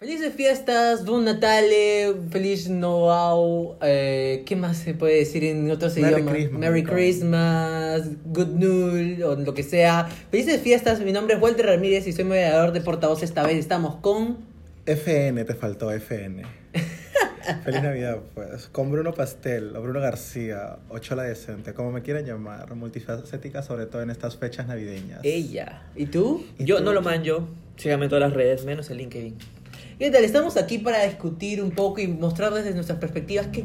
[0.00, 6.14] Felices fiestas, Bon Natale, Feliz Noel, eh, ¿qué más se puede decir en otros Merry
[6.14, 6.32] idiomas?
[6.32, 6.84] Christmas, Merry.
[6.84, 10.08] Christmas, Good Null, o lo que sea.
[10.30, 13.22] Felices fiestas, mi nombre es Walter Ramírez y soy mediador de portavoz.
[13.22, 14.38] Esta vez estamos con...
[14.86, 16.44] FN, te faltó FN.
[17.66, 18.68] Feliz Navidad, pues.
[18.68, 23.84] Con Bruno Pastel o Bruno García, o Chola Decente, como me quieran llamar, multifacética, sobre
[23.84, 25.20] todo en estas fechas navideñas.
[25.24, 25.82] Ella.
[25.94, 26.46] ¿Y tú?
[26.58, 26.84] ¿Y Yo tú?
[26.84, 27.50] no lo manjo.
[27.76, 29.59] Síganme en todas las redes, menos el LinkedIn.
[30.00, 30.24] ¿Qué tal?
[30.24, 33.64] Estamos aquí para discutir un poco y mostrar desde nuestras perspectivas qué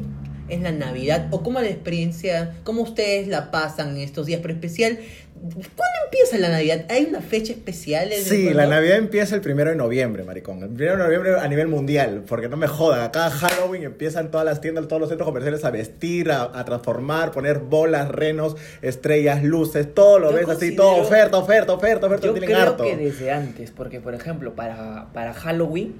[0.50, 4.52] es la Navidad o cómo la experiencia, cómo ustedes la pasan en estos días, pero
[4.52, 4.98] especial,
[5.40, 6.84] ¿cuándo empieza la Navidad?
[6.90, 8.10] ¿Hay una fecha especial?
[8.12, 10.62] Sí, cuando- la Navidad empieza el primero de noviembre, maricón.
[10.62, 13.00] El primero de noviembre a nivel mundial, porque no me jodan.
[13.00, 17.32] Acá Halloween empiezan todas las tiendas, todos los centros comerciales a vestir, a, a transformar,
[17.32, 22.26] poner bolas, renos, estrellas, luces, todo lo Yo ves así, todo oferta, oferta, oferta, oferta,
[22.26, 22.84] Yo creo harto.
[22.84, 25.94] que desde antes, porque por ejemplo, para, para Halloween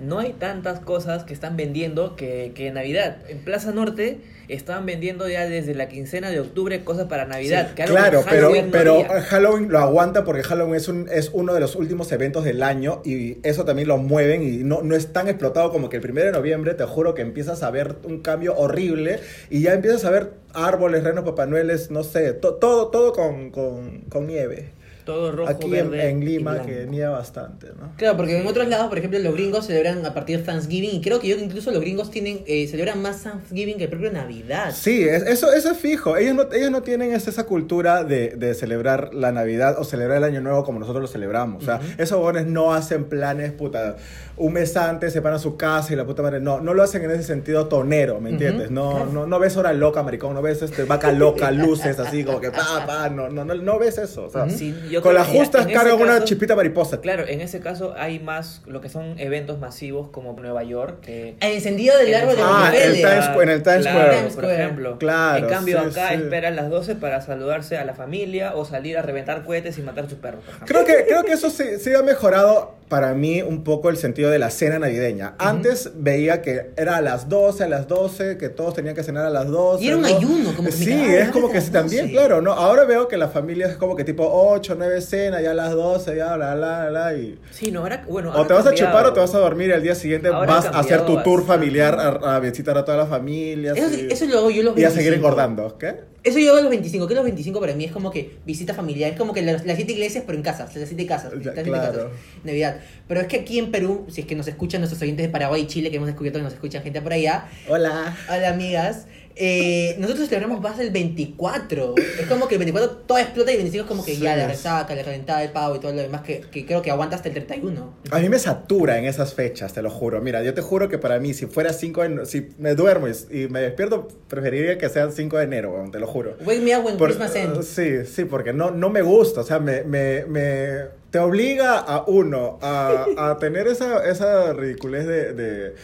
[0.00, 3.18] no hay tantas cosas que están vendiendo que, que en Navidad.
[3.28, 7.72] En Plaza Norte estaban vendiendo ya desde la quincena de octubre cosas para Navidad.
[7.74, 9.22] que Claro, pero, no pero había.
[9.22, 13.00] Halloween lo aguanta porque Halloween es, un, es uno de los últimos eventos del año
[13.04, 16.26] y eso también lo mueven y no, no es tan explotado como que el primero
[16.26, 20.10] de noviembre, te juro que empiezas a ver un cambio horrible y ya empiezas a
[20.10, 24.72] ver árboles, renos, papanueles, no sé, to- todo, todo con, con, con nieve.
[25.04, 27.92] Todo rojo, Aquí en, verde en Lima que nieva bastante, ¿no?
[27.96, 31.00] Claro, porque en otros lados, por ejemplo, los gringos celebran a partir de Thanksgiving y
[31.00, 34.72] creo que yo incluso los gringos tienen eh, celebran más Thanksgiving que el propio Navidad.
[34.74, 36.16] Sí, es- eso, eso es fijo.
[36.16, 40.18] Ellos no, ellos no tienen esa, esa cultura de, de celebrar la Navidad o celebrar
[40.18, 41.62] el Año Nuevo como nosotros lo celebramos.
[41.62, 43.96] O sea, esos jóvenes no hacen planes, puta,
[44.36, 46.40] un mes antes se van a su casa y la puta madre.
[46.40, 48.70] No, no lo hacen en ese sentido tonero, ¿me entiendes?
[48.70, 52.40] No, no, no ves hora loca, maricón, no ves este, vaca loca, luces así como
[52.40, 54.24] que pa, pa, no, no, no, no ves eso.
[54.26, 57.00] O sea, Sí, yo con las justas cargan una caso- chipita mariposa.
[57.00, 61.36] Claro, en ese caso hay más lo que son eventos masivos como Nueva York que
[61.40, 62.94] El encendido del árbol de Ah, el.
[62.94, 64.34] Times Square, en el Times Claro, Square.
[64.34, 64.98] Por ejemplo.
[64.98, 66.14] Claro, En cambio, sí, acá sí.
[66.14, 70.04] esperan las 12 para saludarse a la familia o salir a reventar cohetes y matar
[70.04, 70.42] a sus perros.
[70.66, 74.30] Creo que, creo que eso sí, sí ha mejorado para mí un poco el sentido
[74.30, 75.34] de la cena navideña.
[75.38, 79.26] Antes veía que era a las 12, a las 12, que todos tenían que cenar
[79.26, 79.82] a las 12.
[79.82, 80.06] Y era un ¿no?
[80.06, 82.12] ayuno, como que Sí, es como que sí, las también, 12.
[82.12, 82.52] claro, ¿no?
[82.52, 85.72] Ahora veo que la familia es como que tipo 8, 9 cena, ya a las
[85.72, 87.36] 12, ya bla, bla, bla, y...
[87.50, 89.72] Sí, no, ahora, bueno, O te vas a chupar o te vas a dormir y
[89.72, 92.98] al día siguiente Ahora vas a hacer tu tour familiar a, a visitar a toda
[92.98, 93.72] la familia.
[93.72, 94.78] Eso, así, eso lo yo 25.
[94.80, 96.13] y a seguir engordando, ¿qué?
[96.24, 99.12] Eso yo hago los 25, que los 25 para mí es como que visita familiar,
[99.12, 101.64] es como que las, las siete iglesias pero en casas, las siete casas, Ya, las
[101.64, 101.92] claro.
[101.92, 102.10] casas,
[102.44, 102.80] Navidad.
[103.06, 105.62] Pero es que aquí en Perú, si es que nos escuchan nuestros oyentes de Paraguay
[105.62, 108.16] y Chile, que hemos descubierto que nos escuchan gente por allá, Hola.
[108.30, 111.94] hola amigas, eh, nosotros celebramos más el 24.
[112.20, 114.36] Es como que el 24 todo explota y el 25 es como que Sí, ya
[114.36, 114.48] la es.
[114.50, 117.28] resaca, la calentada del pavo y todo lo demás que, que creo que aguanta hasta
[117.28, 117.94] el 31.
[118.10, 120.20] A mí me satura en esas fechas, te lo juro.
[120.20, 123.08] Mira, yo te juro que para mí, si fuera 5 de enero, si me duermo
[123.08, 126.36] y, me despierto, preferiría que sean 5 de enero, te lo juro.
[126.44, 127.66] Wake me up when Por- Christmas ends.
[127.66, 132.04] sí, sí, porque no, no me gusta, o sea, me, me, me- te obliga a
[132.08, 135.74] uno a, a tener esa, esa ridiculez de, de,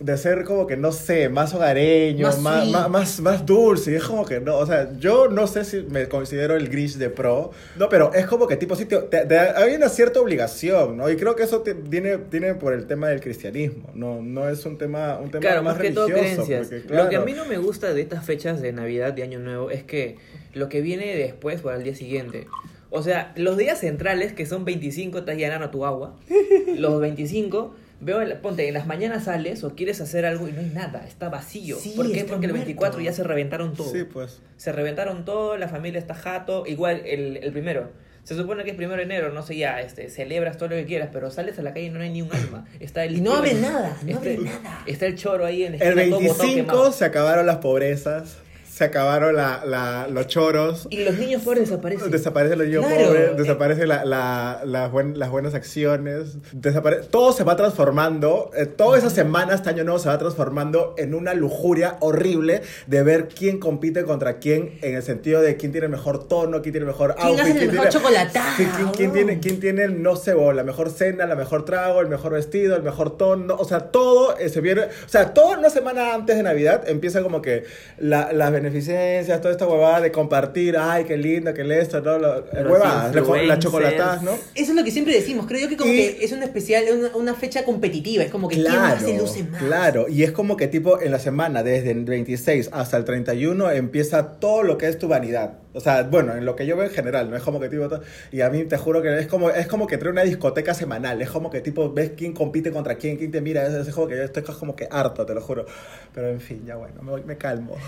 [0.00, 2.72] de ser como que, no sé, más hogareño, Más más, sweet.
[2.72, 6.08] más, más, más dulce, es como que no, o sea, yo no sé si me
[6.08, 9.38] considero el Grinch de pro, no, pero es como que tipo, sí, te, te- te-
[9.38, 11.10] hay una cierta obligación, ¿no?
[11.10, 14.78] Y creo que eso viene, viene por el tema del cristianismo, no, no es un
[14.78, 16.44] tema, un tema Claro, más, más que todo religioso.
[16.46, 16.68] creencias.
[16.68, 19.22] porque, Lo que a claro, mí no me gusta de estas fechas de Navidad, de
[19.22, 20.16] Año Nuevo, es que
[20.54, 22.46] lo que viene después para el día siguiente.
[22.88, 26.16] O sea, los días centrales, que son 25, estás llenando tu agua.
[26.76, 30.70] Los 25, veo, ponte, en las mañanas sales o quieres hacer algo y no hay
[30.70, 31.76] nada, está vacío.
[31.78, 32.24] Sí, ¿Por qué?
[32.24, 32.66] Porque el muerto.
[32.66, 33.92] 24 ya se reventaron todo.
[33.92, 34.40] Sí, pues.
[34.56, 36.64] Se reventaron todo, la familia está jato.
[36.66, 37.92] Igual el, el primero.
[38.22, 40.84] Se supone que es primero de enero, no sé ya, este, celebras todo lo que
[40.84, 42.66] quieras, pero sales a la calle y no hay ni un alma.
[42.78, 44.82] Está el Y no abre está- nada, no abre nada.
[44.86, 46.92] Está el choro ahí en El esquina, todo botado, 25 quemado.
[46.92, 48.36] se acabaron las pobrezas,
[48.80, 52.10] se acabaron la, la- los choros, Y los niños pobres desaparecen.
[52.10, 53.06] desaparecen los niños Claro.
[53.08, 58.64] pobres, desaparecen la- la- las, buen- las buenas acciones, desapare- todo se va transformando, eh,
[58.64, 63.28] toda esa semana, este año nuevo, se va transformando en una lujuria horrible de ver
[63.28, 66.86] quién compite contra quién en el sentido de quién tiene el mejor tono, quién tiene
[66.86, 70.16] el mejor ¿Quién hace el mejor tiene- chocolatada, Sí, quién, quién tiene, quién tiene, no
[70.16, 73.90] sé, la mejor cena, la mejor trago, el mejor vestido, el mejor tono, o sea,
[73.90, 77.64] todo eh, se viene, o sea, toda una semana antes de Navidad empieza como que
[77.98, 82.18] la- las beneficencias, toda esta huevada de compartir, ay, qué lindo, qué esto, ¿no?
[82.18, 84.32] Lo- Los huevadas, la- las chocolatadas, ¿no?
[84.54, 85.46] Eso es lo que siempre decimos.
[85.46, 88.24] Creo yo que como Y- que es una especial, una, una fecha competitiva.
[88.24, 89.62] Es como que quién más se luce más.
[89.62, 93.70] Claro, y es como que tipo en la semana, desde el 26 hasta el 31,
[93.70, 95.54] empieza todo lo que es tu vanidad.
[95.72, 97.88] O sea, bueno, en lo que yo veo en general, no es como que tipo...
[98.32, 101.22] Y a mí te juro que es como, es como que trae una discoteca semanal.
[101.22, 103.66] Es como que tipo, ves quién compite contra quién, quién te mira.
[103.66, 105.66] Es, es como que yo estoy como que harto, te lo juro.
[106.12, 107.76] Pero en fin, ya bueno, me, me calmo.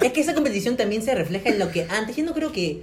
[0.00, 2.16] Es que esa competición también se refleja en lo que antes.
[2.16, 2.82] Yo no creo que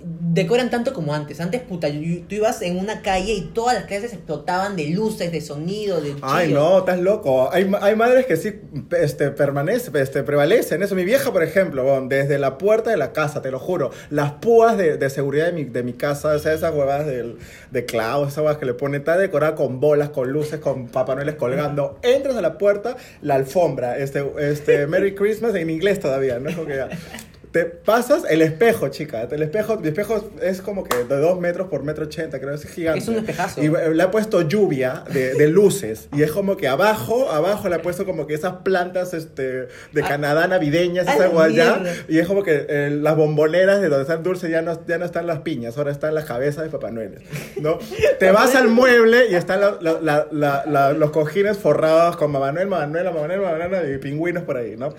[0.00, 1.40] decoran tanto como antes.
[1.40, 5.40] Antes, puta, tú ibas en una calle y todas las calles explotaban de luces, de
[5.40, 6.60] sonido, de Ay, chillo.
[6.60, 7.50] no, estás loco.
[7.52, 8.52] Hay, hay madres que sí
[8.98, 10.94] este, permanecen, este, prevalecen eso.
[10.94, 14.32] Mi vieja, por ejemplo, bon, desde la puerta de la casa, te lo juro, las
[14.32, 17.38] púas de, de seguridad de mi, de mi casa, o sea, esas huevadas del-
[17.70, 21.14] de clavos, esas huevas que le ponen, está decorada con bolas, con luces, con Papá
[21.14, 21.98] Noel colgando.
[22.02, 26.50] Entras a la puerta, la alfombra, este, este, Merry Christmas en inglés todavía, ¿no?
[26.50, 26.88] Es como que ya.
[27.54, 29.28] Te pasas el espejo, chica.
[29.30, 32.64] El espejo, mi espejo es como que de 2 metros por metro 80, creo, es
[32.66, 32.98] gigante.
[32.98, 33.62] Es un espejazo.
[33.62, 36.08] Y le ha puesto lluvia de, de luces.
[36.12, 40.02] Y es como que abajo, abajo le ha puesto como que esas plantas este, de
[40.02, 40.08] Ah.
[40.08, 41.92] Canadá navideñas, A esa mierda.
[42.08, 45.04] Y es como que eh, las bomboneras de donde están dulces ya no, ya no
[45.04, 47.20] están las piñas, ahora están las cabezas de Papá Noel.
[47.60, 47.78] ¿no?
[48.18, 52.32] Te vas al mueble y están la- la- la- la- la- los cojines forrados con
[52.32, 54.92] Mamá Noel, Mamá Noel, Mamá Noel, Mamá Noel y pingüinos por ahí, ¿no?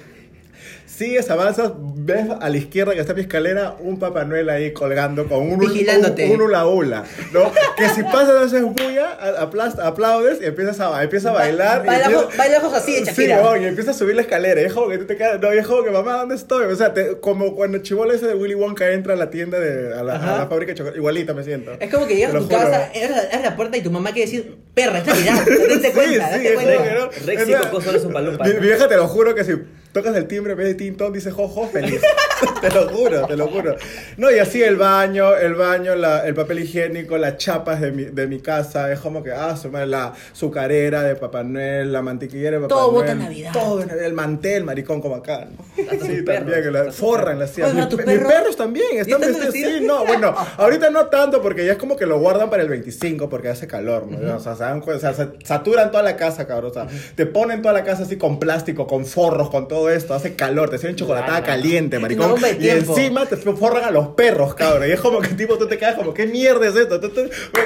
[0.95, 5.27] Sigues, avanzas, ves a la izquierda que está mi escalera un Papá Noel ahí colgando
[5.27, 6.25] con un, Vigilándote.
[6.27, 7.03] un, un hula hula,
[7.33, 7.51] ¿no?
[7.75, 11.83] Que si pasas haces bulla, a- aplas- aplaudes y empiezas a, empiezas a bailar.
[11.83, 13.41] y Baila, empiezas- ojos- baila ojos así de Sí, Shakira.
[13.41, 14.61] weón, y empiezas a subir la escalera.
[14.61, 16.65] Y es como que tú te quedas, no, y es como que mamá, ¿dónde estoy?
[16.71, 19.59] O sea, te- como cuando el chivolo ese de Willy Wonka entra a la tienda,
[19.59, 20.97] de, a, la, a la fábrica de chocolate.
[20.97, 21.73] Igualita me siento.
[21.79, 22.57] Es como que llegas a tu juro.
[22.57, 25.47] casa, abres la, puerta y tu mamá quiere decir, perra, es Navidad, date
[25.87, 26.93] Sí, cuenta, sí, date cuenta.
[26.95, 27.09] no.
[27.25, 28.43] Rex y Coco solo ¿no?
[28.45, 29.53] mi vieja te lo juro que si
[29.95, 32.01] tocas el timbre vez de tintón dice jojo, feliz.
[32.69, 33.75] te lo juro, te lo juro.
[34.17, 38.03] No, y así el baño, el baño, la- el papel higiénico, las chapas de mi,
[38.05, 42.01] de mi casa, es como que, ah, su madre, la azucarera de Papá Noel, la
[42.01, 43.03] mantequillera de Papá Todo Noel.
[43.05, 43.51] bota Navidad.
[43.53, 45.45] Todo en Navidad, el mantel, maricón, como acá.
[45.49, 45.65] ¿no?
[46.05, 47.71] Sí, también, que la forran las sillas.
[47.71, 48.27] Oiga, Mi- ¿tu Mis perro?
[48.27, 49.73] perros también, están vestidos, vestidos?
[49.79, 52.69] sí, no, bueno, ahorita no tanto porque ya es como que lo guardan para el
[52.69, 54.35] 25 porque hace calor, ¿no?
[54.35, 56.71] O sea, se, dan o sea, se saturan toda la casa, cabrón.
[56.71, 60.13] O sea, te ponen toda la casa así con plástico, con forros, con todo esto,
[60.13, 61.45] hace calor, te sirven chocolatada Claro.
[61.45, 62.35] caliente, maricón.
[62.57, 62.97] De Y tiempo.
[62.97, 64.87] encima te forran a los perros, cabrón.
[64.89, 66.99] Y es como que tipo tú te quedas como, ¿qué mierda es esto?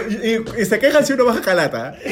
[0.09, 1.95] Y, y- se quejan si uno baja calata.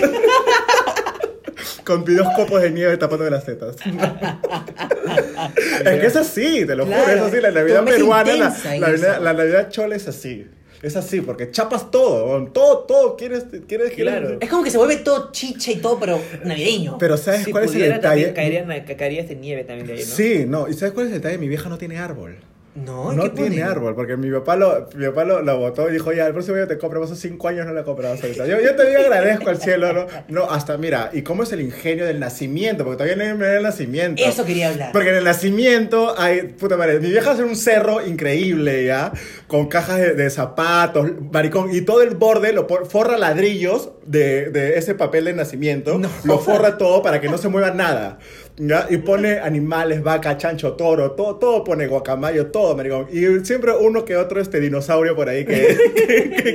[1.84, 3.76] Con dos copos de nieve tapando de las tetas.
[5.86, 7.42] es que es así, te lo juro, Claro, es así.
[7.42, 10.48] La Navidad peruana, la, la la Navidad chola es así.
[10.82, 14.38] Es así, porque chapas todo, todo, todo, quieres, quieres, Claro.
[14.40, 16.98] Es como que se vuelve todo chicha y todo, pero navideño.
[17.00, 18.32] Pero ¿sabes Si cuál es el detalle?
[18.34, 20.06] caería, ca- caería de nieve también de ahí, ¿no?
[20.06, 21.40] Sí, no, ¿y sabes cuál es el detalle?
[21.40, 22.38] Mi vieja no tiene árbol.
[22.86, 25.94] No, ¿y No tiene árbol, porque mi papá lo, mi papá lo, lo botó y
[25.94, 28.46] dijo, ya, el próximo año te compro, hace cinco años no la comprabas ahorita.
[28.46, 30.06] Yo, yo te agradezco al cielo, ¿no?
[30.28, 32.84] No, hasta, mira, ¿y cómo es el ingenio del nacimiento?
[32.84, 34.22] Porque todavía no hay el nacimiento.
[34.24, 34.92] Eso quería hablar.
[34.94, 39.12] Porque en el nacimiento hay, puta madre, mi vieja hace un cerro increíble, ¿ya?
[39.48, 44.50] Con cajas de, de zapatos, maricón, y todo el borde lo por- forra ladrillos de,
[44.52, 46.10] de ese papel de nacimiento, No.
[46.24, 48.20] lo forra todo para que no se mueva nada,
[48.58, 48.88] ¿ya?
[48.90, 53.08] Y pone animales, vaca, chancho, toro, todo, todo pone guacamayo, todo, maricón.
[53.12, 55.54] Y siempre uno que otro este dinosaurio por ahí que,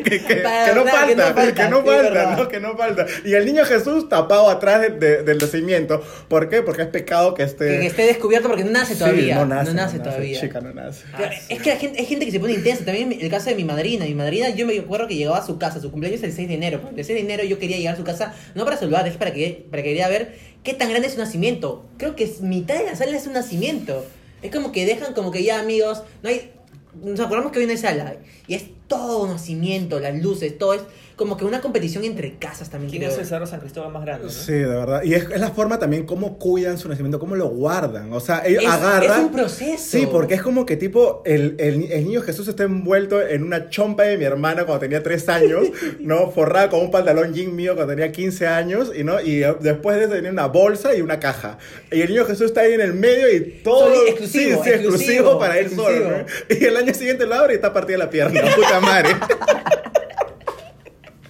[0.04, 0.20] que,
[0.74, 2.36] no verdad, que no falta, falta, que no falta.
[2.36, 2.48] ¿no?
[2.48, 3.06] Que no falta.
[3.24, 6.02] Y el niño Jesús tapado atrás de- de- del nacimiento.
[6.28, 6.62] ¿Por qué?
[6.62, 7.78] Porque es pecado que esté...
[7.80, 9.34] Que esté descubierto porque no nace Sí, todavía.
[9.36, 10.40] no nace, no nace todavía.
[10.40, 11.04] Chica, no nace.
[11.16, 11.54] Claro, Ah, sí.
[11.54, 12.84] es que la gente, hay gente que se pone intensa.
[12.84, 14.04] También el caso de mi madrina.
[14.04, 15.80] Mi madrina, yo me acuerdo que llegaba a su casa.
[15.80, 16.80] Su cumpleaños es el 6 de enero.
[16.96, 19.32] El 6 de enero yo quería llegar a su casa, no para saludar, es para
[19.32, 21.84] que, para que quería ver qué tan grande es su nacimiento.
[21.98, 24.04] Creo que mitad de la sala es un nacimiento.
[24.42, 26.52] Es como que dejan como que ya amigos, no hay...
[27.02, 28.16] Nos acordamos que hoy no sala.
[28.46, 30.82] Y es todo nacimiento, las luces, todo es
[31.22, 33.12] como que una competición entre casas también ¿Quién creo.
[33.12, 34.30] es el Cerro San Cristóbal más grande, no?
[34.32, 35.02] Sí, de verdad.
[35.04, 38.12] Y es, es la forma también cómo cuidan su nacimiento, cómo lo guardan.
[38.12, 39.20] O sea, ellos Es- agarran.
[39.20, 39.84] es un proceso.
[39.98, 43.68] Sí, porque es como que tipo, el, el, el niño Jesús está envuelto en una
[43.70, 45.68] chompa de mi hermana cuando tenía 3 años,
[46.00, 46.30] ¿no?
[46.32, 49.96] Forrada con un pantalón jean mío cuando tenía 15 años, y no y eh, después
[49.98, 51.58] de eso tenía una bolsa y una caja.
[51.92, 53.86] Y el niño Jesús está ahí en el medio y todo.
[53.94, 56.04] Soli- exclusivo, sí, sí, exclusivo, exclusivo, para él exclusivo.
[56.04, 56.18] solo.
[56.18, 56.24] ¿no?
[56.60, 59.10] Y el año siguiente lo abre y está partida la pierna, puta madre.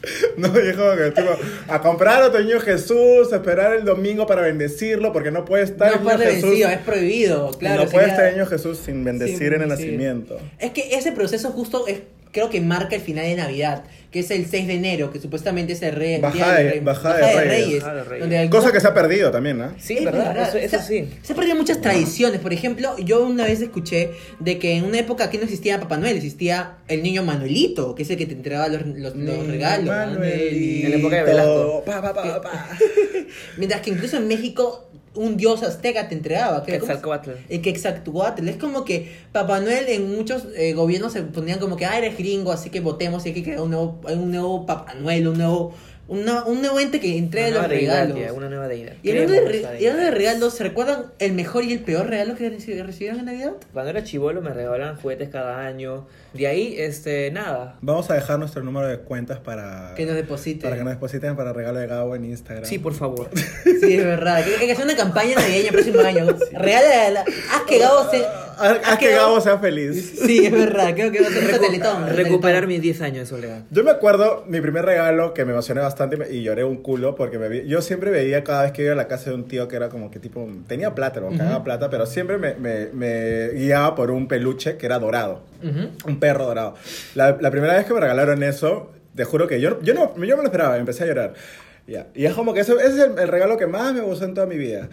[0.37, 1.31] No, dijo que tipo,
[1.69, 5.97] a comprar otro niño Jesús, a esperar el domingo para bendecirlo, porque no puede estar
[5.97, 6.59] no puede Jesús.
[6.59, 7.85] es prohibido, claro.
[7.85, 10.39] no puede estar el niño Jesús sin bendecir en el nacimiento.
[10.59, 12.01] Es que ese proceso justo es,
[12.33, 13.85] creo que marca el final de Navidad.
[14.13, 16.21] que es el 6 de enero, que supuestamente es el rey.
[16.21, 17.81] Bajada de- bajada Reyes.
[17.83, 18.21] Bajada de Reyes.
[18.21, 19.73] donde hay- Cosa que se ha perdido también, ¿no?
[19.79, 20.55] Sí, es ¿verdad?
[20.55, 21.09] Eso, sí.
[21.23, 22.39] Se han perdido muchas tradiciones.
[22.39, 25.97] Por ejemplo, yo una vez escuché de que en una época aquí no existía Papá
[25.97, 29.87] Noel, existía el niño Manuelito, que es el que te entregaba los, los- los regalos.
[29.87, 30.85] Manuelito.
[30.89, 31.83] En la época de Velasco.
[31.87, 32.69] Pa, pa, pa, pa.
[33.57, 36.63] Mientras que incluso en México un dios azteca te entregaba.
[36.65, 36.77] que.
[37.49, 38.49] El Quetzalcóatl.
[38.49, 42.17] Es como que Papá Noel en muchos eh, gobiernos se ponían como que, ah, eres
[42.17, 45.39] gringo, así que votemos y hay que crear un nuevo, un nuevo Papá Noel, un
[45.39, 45.75] nuevo,
[46.13, 48.19] una- un nuevo ente que entregue los deidad, regalos.
[48.27, 48.93] ya, una nueva deidad.
[49.03, 50.33] Y hablando de, Creemos re- la y hablando de deidad.
[50.33, 53.53] regalos, ¿se recuerdan el mejor y el peor regalo que reci- recibieron en Navidad?
[53.73, 56.07] Cuando era chivolo me regalaban juguetes cada año.
[56.35, 57.77] De ahí, este, nada.
[57.83, 60.63] Vamos a dejar nuestro número de cuentas para, Que nos depositen.
[60.63, 62.65] para que nos depositen para regalo de Gabo en Instagram.
[62.65, 63.29] Sí, por favor.
[63.83, 64.37] Sí, es verdad.
[64.37, 66.27] Hay que- hacer una campaña navideña el próximo año.
[66.53, 68.23] Regala, haz que Gabo se...
[68.63, 70.21] Haz, que Gabo sea feliz.
[70.25, 70.93] Sí, es verdad.
[70.95, 72.09] Creo que va a ser un satelitón.
[72.09, 73.63] Recuperar mis 10 años de soledad.
[73.71, 77.39] Yo me acuerdo mi primer regalo que me emocioné bastante y lloré un culo porque
[77.39, 79.69] me vi- yo siempre veía cada vez que iba a la casa de un tío
[79.69, 83.49] que era como que tipo, tenía plata, no cagaba plata, pero siempre me, me- me
[83.51, 85.91] guiaba por un peluche que era dorado, Ujú.
[86.09, 86.75] un perro dorado.
[87.15, 90.37] La, la primera vez que me regalaron eso, te juro que yo, yo, no, yo
[90.37, 91.35] me lo esperaba, empecé a llorar.
[91.87, 92.07] Ya.
[92.15, 94.35] Y es como que eso, ese es el, el regalo que más me gustó en
[94.35, 94.89] toda mi vida.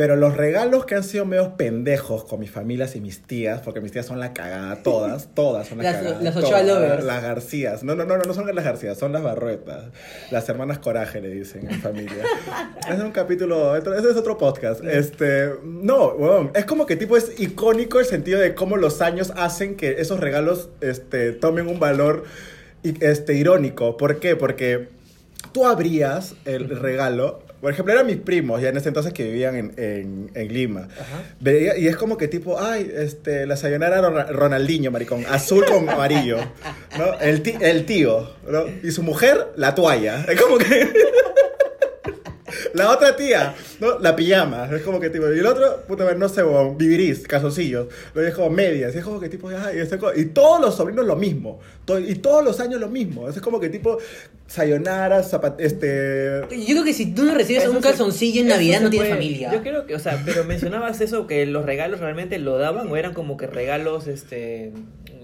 [0.00, 3.82] Pero los regalos que han sido medio pendejos con mis familias y mis tías, porque
[3.82, 6.22] mis tías son la cagada, todas, todas son la Las- cagada.
[6.22, 6.48] las todas.
[6.48, 7.04] Ochoa Lovers.
[7.04, 7.82] Las Garcías.
[7.84, 9.84] No, no, no, no, no son las Garcías, son las Barruetas.
[10.30, 12.24] Las hermanas Coraje, le dicen en familia.
[12.82, 14.82] Ese es un capítulo, otro- ese es otro podcast.
[14.84, 19.76] Este, no, es como que tipo es icónico el sentido de cómo los años hacen
[19.76, 22.24] que esos regalos este, tomen un valor
[22.82, 23.98] este, irónico.
[23.98, 24.34] ¿Por qué?
[24.34, 24.88] Porque
[25.52, 27.42] tú abrías el regalo.
[27.60, 30.88] Por ejemplo, eran mis primos, ya en ese entonces que vivían en, en, en Lima.
[31.40, 35.88] Veía- y es como que tipo, ay, este, la sayonara Ron- Ronaldinho, maricón, azul con
[35.88, 36.38] amarillo,
[36.98, 37.18] ¿no?
[37.20, 38.64] El, ti- el tío, ¿no?
[38.82, 40.24] Y su mujer, la toalla.
[40.26, 40.88] Es como que...
[42.74, 43.98] La otra tía, ¿no?
[44.00, 44.68] La pijama.
[44.72, 45.30] Es como que tipo.
[45.32, 46.42] Y el otro, puta madre, no sé,
[46.76, 47.88] vivirís, calzoncillos.
[48.14, 48.94] Lo como medias.
[48.94, 51.60] Y es como que tipo, ay, este co- y todos los sobrinos lo mismo.
[51.98, 53.28] Y todos los años lo mismo.
[53.28, 53.98] Es como que tipo,
[54.46, 56.42] sayonara, zapat, este.
[56.50, 59.08] Yo creo que si tú no recibes Eso un se- calzoncillo en Navidad no tienes
[59.08, 59.52] puede- familia.
[59.52, 62.96] Yo creo que, o sea, pero mencionabas eso, que los regalos realmente lo daban o
[62.96, 64.72] eran como que regalos, este,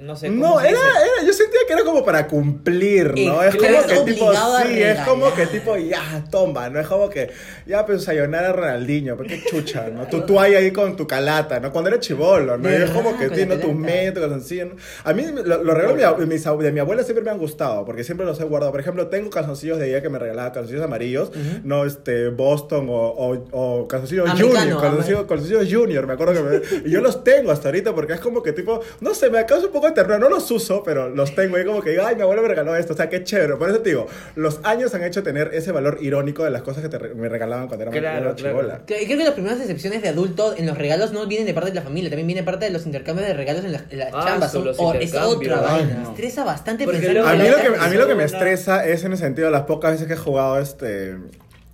[0.00, 0.28] no sé.
[0.28, 0.90] ¿cómo No, se era, dice?
[1.18, 3.42] era, yo sentía que era como para cumplir, ¿no?
[3.42, 6.78] Es como que tipo, sí, es como que tipo, ya, toma, ¿no?
[6.78, 7.30] Es como que,
[7.66, 10.06] ya, pues sayonara Ronaldinho, pero qué chucha, ¿no?
[10.06, 11.72] Tu toalla ahí con tu calata, ¿no?
[11.72, 12.70] Cuando eres chivolo, ¿no?
[12.70, 14.76] Y es como que tiene tus tu calzoncillo, ¿no?
[15.04, 17.38] A mí lo- los regalos de mi, mis ab- de mi abuela siempre me han
[17.38, 18.72] gustado, porque siempre los he guardado.
[18.72, 21.30] Por ejemplo, tengo calzoncillos de ella que me regalaba, calzoncillos amarillos,
[21.64, 26.40] no este, Boston o, o, o calzoncillos Junior, calzoncillos, calzoncillos Junior, me acuerdo que
[26.80, 29.44] me, y yo los tengo hasta ahorita porque es como que tipo, no sé, me
[29.46, 32.16] causa un poco de ternura, no los uso, pero los tengo y como que, ay,
[32.16, 33.56] mi abuelo me regaló esto, o sea, qué chévere.
[33.56, 36.82] Por eso te digo, los años han hecho tener ese valor irónico de las cosas
[36.82, 38.56] que te re- me regalaban cuando era Claro, era claro.
[38.56, 38.80] chibola.
[38.86, 41.74] Creo que las primeras decepciones de adulto en los regalos no vienen de parte de
[41.76, 44.24] la familia, también viene parte de los intercambios de regalos en las, en las Ah,
[44.24, 44.52] chambas.
[44.52, 46.00] son es otra vaina.
[46.02, 46.10] no.
[46.10, 49.04] Estresa bastante Porque pensar A mí, lo que, a mí lo que me estresa es
[49.04, 51.16] en el sentido de las pocas veces que he jugado este...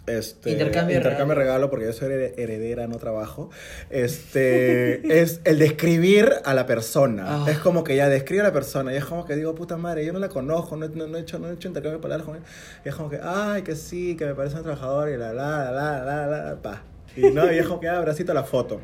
[0.05, 3.50] Este, Intercambio de intercambio de regalo porque yo soy hered- heredera, no trabajo.
[3.88, 7.25] Este es el describir a la persona.
[7.29, 7.47] Ah.
[7.49, 10.05] Es como que ya describe a la persona y es como que digo, puta madre,
[10.05, 12.26] yo no la conozco, no, no- no he, hecho, no he hecho intercambio de palabras
[12.26, 12.43] con él.
[12.85, 15.71] Y es como que, ay, que sí, que me parece un trabajador y la, la,
[15.71, 16.83] la, la, la, la, pa.
[17.17, 18.81] Y no, y es como que, ah, bracito la foto.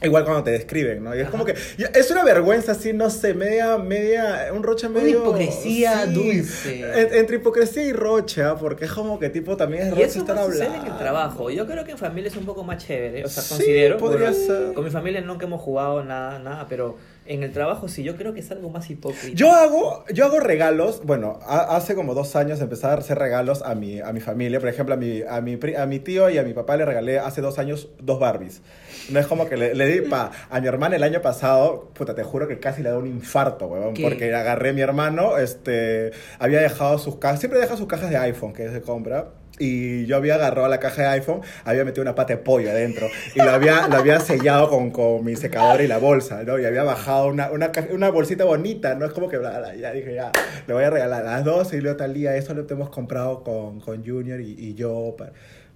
[0.00, 1.12] Igual cuando te describen, ¿no?
[1.16, 1.54] Y es como que,
[1.92, 5.18] es una vergüenza así, no sé, media, media, un roche Una medio...
[5.22, 6.82] hipocresía dulce.
[7.00, 10.86] En- entre hipocresía y rocha, porque es como que tipo también es eso estar hablando.
[10.86, 11.50] en el trabajo.
[11.50, 13.24] Yo creo que en familia es un poco más chévere.
[13.24, 13.96] O sea, Sí, considero.
[13.98, 14.72] podría ser.
[14.72, 16.96] Con mi familia nunca hemos jugado nada, nada, pero
[17.28, 19.34] en el trabajo sí, yo creo que es algo más hipócrita.
[19.34, 23.62] Yo hago, yo hago regalos, bueno, a- hace como dos años empecé a hacer regalos
[23.62, 26.38] a mi, a mi familia, por ejemplo, a mi, a, mi, a mi tío y
[26.38, 28.62] a mi papá le regalé hace dos años dos Barbies.
[29.10, 32.14] No es como que le, le di, pa, a mi hermana el año pasado, puta,
[32.14, 34.02] te juro que casi le da un infarto, huevón, ¿Qué?
[34.02, 38.16] porque agarré a mi hermano, este, había dejado sus cajas, siempre deja sus cajas de
[38.16, 39.28] iPhone que se compra.
[39.58, 43.08] Y yo había agarrado la caja de iPhone, había metido una pata de pollo adentro
[43.34, 46.58] y lo había, lo había sellado con, con mi secador y la bolsa, ¿no?
[46.58, 49.06] Y había bajado una, una, una bolsita bonita, ¿no?
[49.06, 50.30] Es como que bla, bla, ya dije, ya,
[50.66, 53.42] le voy a regalar a las dos y luego tal día, eso lo hemos comprado
[53.42, 55.14] con, con Junior y, y yo.
[55.18, 55.30] pa-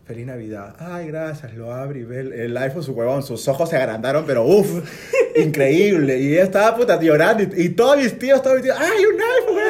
[0.05, 0.75] Feliz Navidad.
[0.81, 1.55] Ay, gracias.
[1.55, 3.23] Lo abre y ve el, el iPhone, su huevón.
[3.23, 4.83] Sus ojos se agrandaron, pero uff,
[5.37, 6.19] increíble.
[6.19, 7.45] Y ella estaba puta llorando.
[7.45, 9.62] Y, y todos mis tíos, todos mis tíos, ay, un iPhone,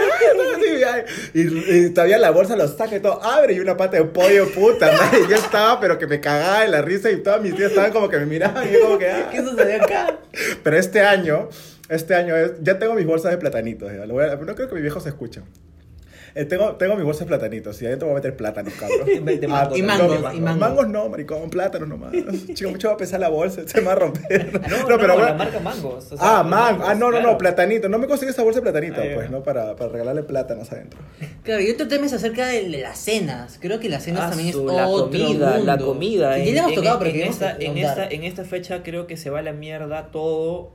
[1.34, 4.50] Y, y todavía la bolsa lo saca y todo, abre y una pata de pollo,
[4.52, 5.20] puta madre.
[5.26, 7.92] Y yo estaba, pero que me cagaba de la risa y todos mis tíos estaban
[7.92, 9.28] como que me miraban y yo como que, ah.
[9.30, 10.18] ¿Qué sucedió acá?
[10.62, 11.48] Pero este año,
[11.88, 13.90] este año es, ya tengo mis bolsas de platanitos.
[13.92, 15.42] no creo que mi viejo se escuche.
[16.34, 19.06] Eh, tengo, tengo mi bolsa de platanitos y adentro voy a meter plátanos, cabrón.
[19.24, 20.58] De mango, Ah, y no, mangos, no, y mangos.
[20.60, 22.12] Mangos no, maricón, plátanos nomás.
[22.54, 24.60] Chico, mucho va a pesar la bolsa, se me va a romper.
[24.70, 25.34] No, no, pero la bueno.
[25.36, 26.12] marca Mangos.
[26.12, 27.32] o sea, Ah, mangos, Ah, no, no, claro.
[27.32, 27.88] no, platanito.
[27.88, 29.42] No me conseguí esa bolsa de platanito, Ah, pues, ¿no?
[29.42, 31.00] Para, para regalarle plátanos adentro.
[31.42, 33.58] Claro, y otro tema es acerca de las cenas.
[33.60, 36.38] Creo que las cenas Ah, también es su, otro la comida, la comida.
[36.38, 38.44] En- ya le hemos en- tocado, en, pero en queremos esta, en, esta, en esta
[38.44, 40.72] fecha creo que se va a la mierda todo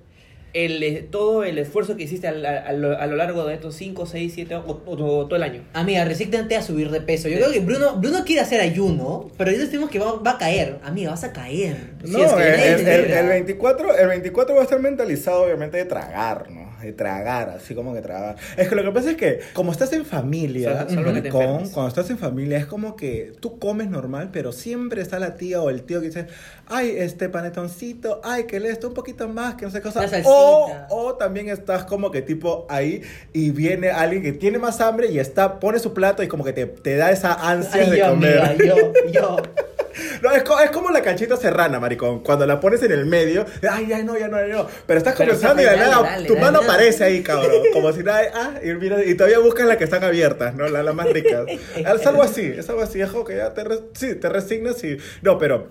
[0.54, 3.54] el, eh, todo el esfuerzo que hiciste al- a, a lo, a lo largo de
[3.54, 5.64] estos 5, 6, 7 o, o- o todo el año.
[5.74, 7.28] Amiga, resígnate a subir de peso.
[7.30, 10.38] Yo creo que Bruno, Bruno quiere hacer ayuno, pero ya decimos que va, va a
[10.38, 10.80] caer.
[10.84, 11.78] Amiga, vas a caer.
[12.04, 15.78] Si No, es que el, el- el 24, el 24 va a estar mentalizado, obviamente,
[15.78, 16.67] de tragar, ¿no?
[16.82, 18.36] De tragar, así como que tragar.
[18.56, 22.10] Es que lo que pasa es que, como estás en familia, que con- cuando estás
[22.10, 25.84] en familia, es como que tú comes normal, pero siempre está la tía o el
[25.84, 26.28] tío que dice,
[26.68, 30.02] ay, este panetoncito, ay, que le esto un poquito más, que no sé qué cosa.
[30.26, 33.02] O, o también estás como que tipo ahí
[33.34, 36.54] y viene alguien que tiene más hambre y está, pone su plato y como que
[36.54, 38.58] te, te da esa ansia Ay, de yo, comer.
[38.66, 38.76] yo,
[39.12, 39.38] yo.
[40.22, 42.20] No, es, co- es como la canchita serrana, maricón.
[42.24, 44.68] Cuando la pones en el medio, ay, ya no, ya no, ya no.
[44.86, 47.52] Pero estás Pero comenzando y de dale, nada, dale, tu dale, mano aparece ahí, cabrón.
[47.74, 50.68] Como si nada, ah, y, mira, y todavía buscas las que están abiertas, ¿no?
[50.68, 51.46] Las las más ricas.
[51.76, 53.02] Es algo así, es algo así.
[53.02, 54.98] Es como que ya te, re- sí, te resignas y.
[55.22, 55.70] No, pero.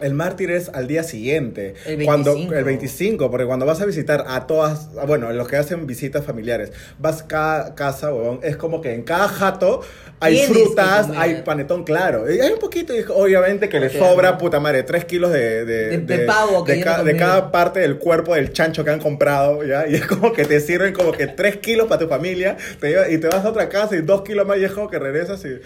[0.00, 1.74] El mártir es al día siguiente.
[1.86, 2.54] El Cuando, 25.
[2.58, 6.72] el 25, porque cuando vas a visitar a todas, bueno, los que hacen visitas familiares,
[6.98, 9.82] vas cada casa, huevón, es como que en cada jato
[10.18, 12.32] hay frutas, hay panetón claro.
[12.32, 15.88] Y hay un poquito, y obviamente, que le sobra, puta madre, 3 kilos de, de,
[15.90, 19.00] De- de pavo que de, ca- de cada parte del cuerpo del chancho que han
[19.00, 19.86] comprado, ¿ya?
[19.86, 23.08] Y es como que te sirven como que 3 kilos para tu familia, te lleva-
[23.10, 25.44] y te vas a otra casa y 2 kilos más y es como que regresas
[25.44, 25.60] y...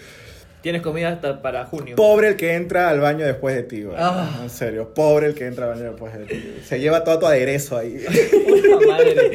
[0.67, 1.95] Tienes comida hasta para junio.
[1.95, 3.95] Pobre el que entra al baño después de ti, güey.
[3.97, 4.41] Ah.
[4.43, 6.55] En serio, pobre el que entra al baño después de ti.
[6.65, 8.03] Se lleva todo tu aderezo ahí.
[8.49, 9.31] Puta madre.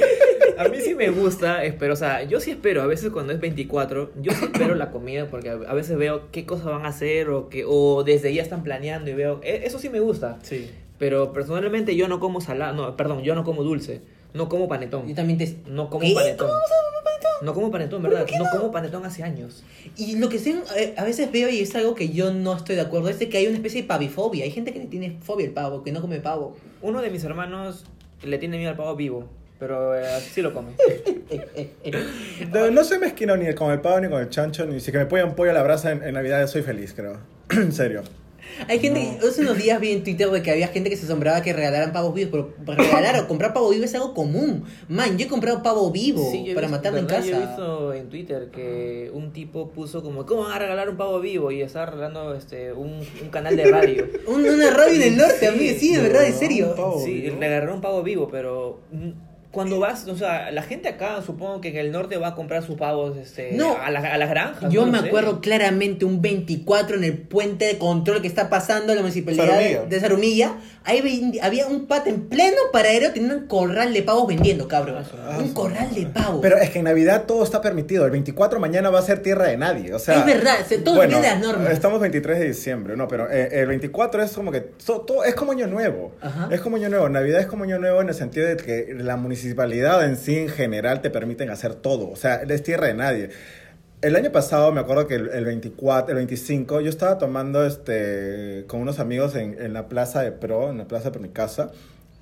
[0.59, 3.41] A mí sí me gusta, espero, o sea, yo sí espero, a veces cuando es
[3.41, 7.31] 24, yo sí espero la comida porque a veces veo qué cosas van a hacer
[7.31, 10.37] o que o desde ya están planeando y veo, e- eso sí me gusta.
[10.43, 10.71] Sí.
[10.99, 14.03] Pero personalmente yo no como salado, no, perdón, yo no como dulce,
[14.35, 15.09] no como panetón.
[15.09, 15.57] Yo también te...
[15.67, 16.13] No como ¿Qué?
[16.13, 16.49] panetón.
[16.49, 17.12] ¿Cómo vas a comer?
[17.43, 18.27] No como panetón, ¿verdad?
[18.39, 19.65] No como panetón hace años.
[19.97, 22.77] Y lo que sí, eh, a veces veo y es algo que yo no estoy
[22.77, 24.45] de acuerdo, es de que hay una especie de pavifobia.
[24.45, 26.57] Hay gente que le tiene fobia al pavo, que no come pavo.
[26.81, 27.85] Uno de mis hermanos
[28.23, 30.73] le tiene miedo al pavo vivo, pero eh, sí lo come.
[32.53, 34.99] No, no soy mezquino ni con el pavo ni con el chancho, ni si que
[34.99, 37.19] me pongan pollo a la brasa en, en Navidad, soy feliz, creo.
[37.51, 38.03] en serio.
[38.69, 41.43] Hay gente, hace unos días vi en Twitter de que había gente que se asombraba
[41.43, 42.31] que regalaran pavos vivos,
[42.65, 44.65] pero regalar o comprar pavo vivo es algo común.
[44.89, 47.27] Man, yo he comprado pavo vivo Sí, para visto- matarlo en casa.
[47.27, 50.97] Yo he visto en Twitter que un tipo puso como, ¿cómo van a regalar un
[50.97, 51.51] pavo vivo?
[51.51, 54.07] Y estaba regalando este, un, un canal de radio.
[54.27, 56.75] Un- una radio en el norte, Sí, amigo, sí, de verdad, en serio.
[57.05, 57.37] sí, vivo.
[57.41, 58.81] regalaron un pavo vivo, pero
[59.53, 62.63] cuando vas, o sea, la gente acá supongo que en el norte va a comprar
[62.65, 63.77] sus pavos este, No.
[63.79, 64.73] a, la- a las granjas.
[64.73, 65.07] Yo no me sé.
[65.09, 69.87] acuerdo claramente un 24 en el puente de control que está pasando en la municipalidad
[69.87, 70.55] de, Zarumilla.
[70.85, 75.05] Ahí había un pata en pleno paradero teniendo un corral de pavos vendiendo, cabrón.
[75.23, 76.41] Ah, un corral de pavos.
[76.43, 78.05] Pero es que en Navidad todo está permitido.
[78.07, 79.93] El 24 mañana va a ser tierra de nadie.
[79.95, 81.71] O sea, Es verdad, se- todo bueno, las normas.
[81.73, 85.35] Estamos 23 de diciembre, no, pero eh, el 24 es como que so- todo, es
[85.35, 86.13] como año nuevo.
[86.21, 86.49] Ajá.
[86.51, 87.09] Es como año nuevo.
[87.11, 90.49] Navidad es como año nuevo en el sentido de que la municipalidad en sí en
[90.49, 92.11] general te permiten hacer todo.
[92.11, 93.31] O sea, es tierra de nadie.
[94.01, 98.65] El año pasado me acuerdo que el, el 24, el 25, yo estaba tomando este
[98.67, 101.71] con unos amigos en, en la plaza de Pro, en la plaza por mi casa.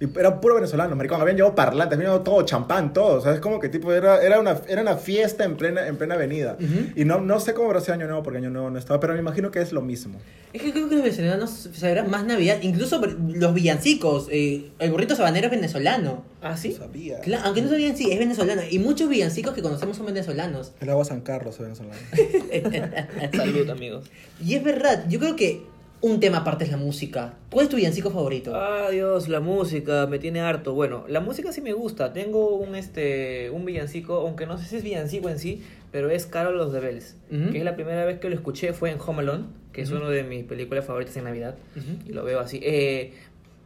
[0.00, 1.20] Y era puro venezolano, maricón.
[1.20, 3.18] Habían llevado parlantes, habían llevado todo, champán, todo.
[3.18, 5.98] O sea, es como que tipo, era, era, una, era una fiesta en plena, en
[5.98, 6.56] plena avenida.
[6.96, 9.12] Y no, no sé cómo habrá sido Año Nuevo, porque Año Nuevo no estaba, pero
[9.12, 10.18] me imagino que es lo mismo.
[10.54, 14.28] Es que creo que los venezolanos celebran más Navidad, incluso los villancicos.
[14.30, 16.24] eh, el burrito sabanero es venezolano.
[16.40, 16.70] ¿Ah, sí?
[16.70, 17.20] No sabía.
[17.20, 18.62] Claro, aunque no sabían, sí, es venezolano.
[18.70, 20.72] Y muchos villancicos que conocemos son venezolanos.
[20.80, 22.00] El agua San Carlos es venezolano.
[23.36, 24.06] Salud, amigos.
[24.42, 25.62] Y es verdad, yo creo que
[26.02, 27.34] un tema aparte es la música.
[27.50, 28.54] ¿Cuál es tu villancico favorito?
[28.54, 30.72] Ah, Dios, la música me tiene harto.
[30.72, 32.12] Bueno, la música sí me gusta.
[32.12, 36.26] Tengo un este un villancico, aunque no sé si es villancico en sí, pero es
[36.26, 37.16] Carol los de Bells.
[37.30, 37.52] Ujú.
[37.52, 40.08] Que es la primera vez que lo escuché fue en Home Alone, que es una
[40.08, 41.56] de mis películas favoritas en Navidad.
[41.76, 42.08] Ujú.
[42.08, 42.60] Y lo veo así.
[42.62, 43.12] Eh,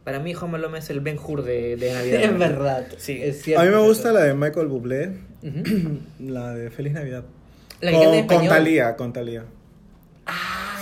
[0.03, 2.21] para mí Home Alone es el Ben Hur de, de Navidad.
[2.23, 2.87] es verdad.
[2.97, 3.17] Sí.
[3.21, 3.61] es cierto.
[3.61, 5.13] A mí me gusta la de Michael Bublé,
[6.19, 7.23] la de Feliz Navidad.
[7.79, 8.47] La que con, con.
[8.47, 9.45] Talía, con Talía.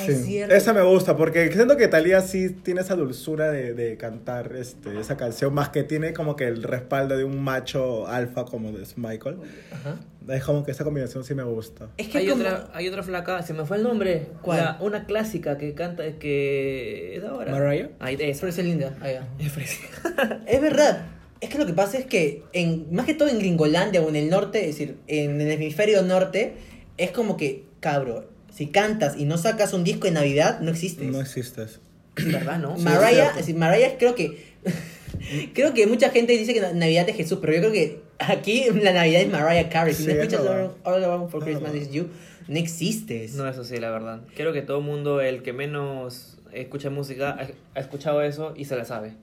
[0.04, 0.12] Ah, Sí.
[0.14, 0.56] es cierto.
[0.56, 5.00] Esa me gusta porque siento que Talía sí tiene esa dulzura de, de cantar este,
[5.00, 8.98] esa canción, más que tiene como que el respaldo de un macho alfa como es
[8.98, 9.38] Michael.
[9.72, 9.96] Ajá.
[10.30, 11.90] Es como que esa combinación sí me gusta.
[11.98, 14.28] Es que Hay como- otra, hay otra flaca, se me fue el nombre.
[14.42, 14.60] ¿Cuál?
[14.60, 17.52] La- una clásica que canta, que es ahora.
[17.52, 17.90] ¿Mariah?
[18.00, 18.42] Ahí, esa.
[18.42, 18.96] Fresa linda.
[19.02, 19.28] Ya.
[19.40, 19.54] Es.
[20.48, 21.08] Es verdad.
[21.42, 24.16] Es que lo que pasa es que, en, más que todo en Gringolandia o en
[24.16, 26.54] el norte, es decir, en el hemisferio norte,
[26.98, 31.08] es como que, cabro, si cantas y no sacas un disco de Navidad, no existes.
[31.08, 31.80] No existes.
[32.16, 32.78] ¿Verdad, no?
[32.78, 34.54] Sí, Mariah, es decir, Mariah creo que
[35.54, 38.66] creo que mucha gente dice que na- Navidad es Jesús, pero yo creo que aquí
[38.82, 39.94] la Navidad es Mariah Carey.
[39.94, 40.42] Si Sí, no es escuchas.
[40.48, 42.08] All, All I Want for Christmas is You,
[42.48, 43.34] no existes.
[43.36, 44.22] No, eso sí, la verdad.
[44.36, 48.66] Creo que todo el mundo, el que menos escucha música, ha- ha escuchado eso y
[48.66, 49.14] se la sabe.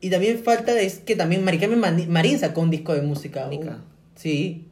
[0.00, 3.48] Y también falta es que también Mari Carmen Mani- Marín sacó un disco de música.
[3.48, 3.82] Un-
[4.14, 4.64] Sí,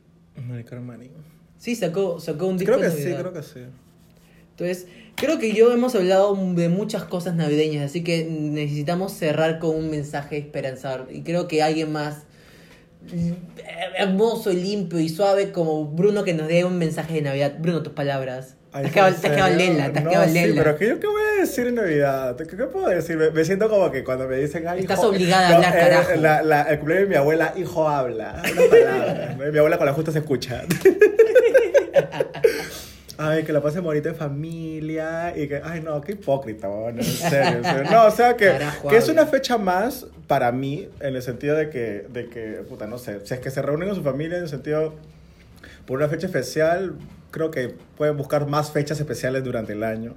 [0.49, 1.11] Mari Carmen.
[1.59, 3.61] sí, sacó, sacó un disco Creo que de sí, creo que sí.
[4.59, 9.77] Entonces, creo que yo hemos hablado de muchas cosas navideñas, así que necesitamos cerrar con
[9.77, 11.09] un mensaje esperanzador.
[11.12, 12.23] Y creo que alguien más
[13.12, 13.33] mm,
[13.99, 17.53] hermoso y limpio y suave como Bruno que nos dé un mensaje de Navidad.
[17.59, 18.55] Bruno, tus palabras.
[18.73, 21.01] Te has quedado, te has quedado lela, te has no, quedado sí, pero ¿qué, yo
[21.01, 22.37] qué voy a decir en Navidad?
[22.37, 23.16] ¿Qué, qué puedo decir?
[23.16, 25.81] Me, me siento como que cuando me dicen, ay, Estás hijo- obligada a hablar, eh,
[25.81, 26.11] carajo.
[26.21, 28.42] la- la- el cumpleaños de mi abuela, hijo habla.
[29.51, 30.62] Mi abuela con la justa se escucha.
[33.19, 37.05] Ay, que la pasen bonita en familia y que, ay no, qué hipócrita, bueno, en
[37.05, 37.91] serio, en serio.
[37.91, 41.57] No, o sea que, Carajo, que es una fecha más para mí en el sentido
[41.57, 44.37] de que, de que, puta, no sé, si es que se reúnen con su familia
[44.37, 44.95] en el sentido
[45.87, 46.95] por una fecha especial,
[47.31, 50.15] creo que pueden buscar más fechas especiales durante el año.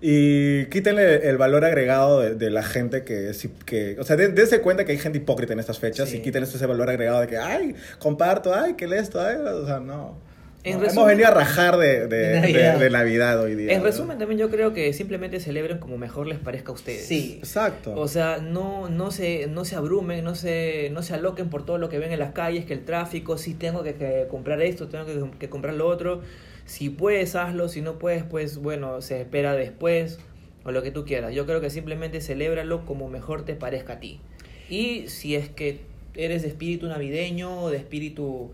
[0.00, 3.32] Y quítenle el valor agregado de, de la gente que,
[3.64, 6.18] que o sea, den- dense cuenta que hay gente hipócrita en estas fechas Sí.
[6.18, 9.64] y quítenles ese valor agregado de que, ay, comparto, ay, que lees esto, ay, o
[9.66, 10.18] sea, no.
[10.66, 12.78] En resumen- hemos venido a rajar de, de, Navidad.
[12.78, 13.72] de Navidad hoy día.
[13.72, 13.84] En ¿no?
[13.84, 17.06] resumen, también yo creo que simplemente celebren como mejor les parezca a ustedes.
[17.06, 17.36] Sí.
[17.38, 17.94] Exacto.
[17.94, 21.78] O sea, no, no, se, no se abrumen, no se, no se aloquen por todo
[21.78, 24.88] lo que ven en las calles, que el tráfico, si tengo que, que comprar esto,
[24.88, 26.22] tengo que, que comprar lo otro.
[26.64, 30.18] Si puedes, hazlo, si no puedes, pues bueno, se espera después
[30.64, 31.32] o lo que tú quieras.
[31.32, 34.20] Yo creo que simplemente celébralo como mejor te parezca a ti.
[34.68, 35.78] Y si es que
[36.14, 38.50] eres de espíritu navideño o de espíritu,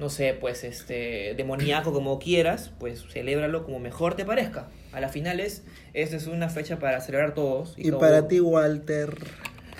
[0.00, 4.68] no sé, pues este, demoníaco como quieras, pues celébralo como mejor te parezca.
[4.92, 7.74] A las finales, esta es una fecha para celebrar todos.
[7.76, 9.14] y todo- para ti, Walter.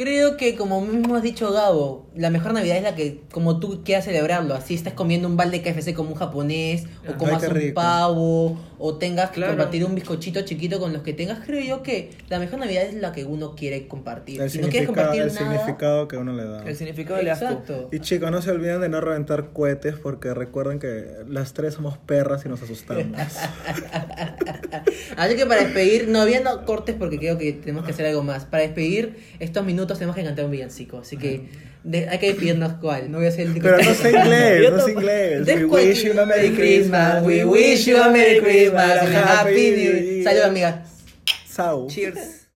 [0.00, 3.82] Creo que como mismo has dicho Gabo, la mejor Navidad es la que como tú
[3.84, 7.50] quieras celebrarlo, así estás comiendo un balde de KFC como un japonés, o comas un
[7.50, 7.74] rico.
[7.74, 9.52] pavo, o tengas que Claro.
[9.52, 12.94] compartir un bizcochito chiquito con los que tengas, creo yo que la mejor Navidad es
[12.94, 14.40] la que uno quiere compartir.
[14.40, 16.62] El, si no quieres significado, compartir el nada, significado que uno le da.
[16.66, 17.44] El significado asco.
[17.44, 17.88] Exacto.
[17.92, 21.98] Y chicos, no se olviden de no reventar cohetes porque recuerden que las tres somos
[21.98, 23.04] perras y nos asustamos.
[25.18, 28.22] Así que para despedir, no había no cortes porque creo que tenemos que hacer algo
[28.22, 28.46] más.
[28.46, 31.42] Para despedir estos minutos tenemos que cantar un villancico, así que
[31.84, 33.10] de- hay que despedirnos cuál.
[33.10, 35.46] No voy a hacer el Pero no sé inglés, no sé inglés.
[35.46, 37.22] We wish you a Merry Christmas.
[37.24, 39.02] We wish you a Merry Christmas.
[39.02, 40.24] a Happy New Year.
[40.24, 40.84] Salud, amiga.
[41.48, 41.88] Sau.
[41.88, 42.39] Cheers.